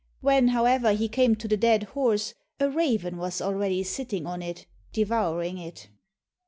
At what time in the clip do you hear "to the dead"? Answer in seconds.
1.35-1.83